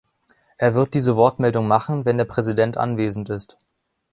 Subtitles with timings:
[0.57, 3.59] Er wird diese Wortmeldung machen, wenn der Präsident anwesend ist.